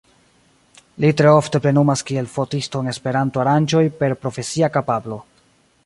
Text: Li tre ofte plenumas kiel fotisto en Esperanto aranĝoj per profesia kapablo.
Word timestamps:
Li 1.03 1.11
tre 1.19 1.33
ofte 1.41 1.61
plenumas 1.65 2.03
kiel 2.09 2.31
fotisto 2.37 2.81
en 2.85 2.91
Esperanto 2.95 3.45
aranĝoj 3.45 3.85
per 4.01 4.19
profesia 4.25 4.73
kapablo. 4.81 5.25